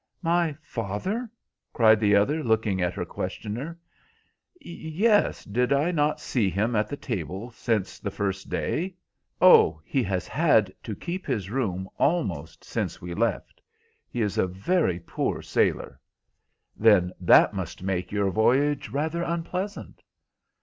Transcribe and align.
"My 0.23 0.57
father?" 0.63 1.29
cried 1.73 1.99
the 1.99 2.15
other, 2.15 2.43
looking 2.43 2.81
at 2.81 2.95
her 2.95 3.05
questioner. 3.05 3.77
"Yes, 4.59 5.45
I 5.47 5.51
did 5.51 5.95
not 5.95 6.19
see 6.19 6.49
him 6.49 6.75
at 6.75 6.87
the 6.87 6.97
table 6.97 7.51
since 7.51 7.99
the 7.99 8.09
first 8.09 8.49
day." 8.49 8.95
"Oh, 9.39 9.79
he 9.85 10.01
has 10.01 10.27
had 10.27 10.73
to 10.81 10.95
keep 10.95 11.27
his 11.27 11.51
room 11.51 11.87
almost 11.99 12.63
since 12.63 12.99
we 12.99 13.13
left. 13.13 13.61
He 14.09 14.23
is 14.23 14.39
a 14.39 14.47
very 14.47 14.99
poor 14.99 15.43
sailor." 15.43 15.99
"Then 16.75 17.11
that 17.19 17.53
must 17.53 17.83
make 17.83 18.11
your 18.11 18.31
voyage 18.31 18.89
rather 18.89 19.21
unpleasant?" 19.21 20.01